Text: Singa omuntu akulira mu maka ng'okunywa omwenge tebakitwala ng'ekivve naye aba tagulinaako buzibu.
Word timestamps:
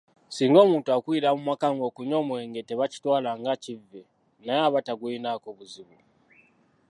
Singa 0.35 0.59
omuntu 0.65 0.89
akulira 0.97 1.29
mu 1.35 1.41
maka 1.49 1.67
ng'okunywa 1.75 2.15
omwenge 2.21 2.61
tebakitwala 2.67 3.29
ng'ekivve 3.39 4.01
naye 4.45 4.61
aba 4.67 4.79
tagulinaako 4.87 5.47
buzibu. 5.57 5.97